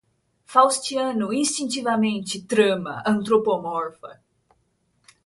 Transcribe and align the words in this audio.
Faustiano, 0.47 1.31
instintivamente, 1.31 2.41
trama, 2.41 3.03
antropomorfa 3.05 4.19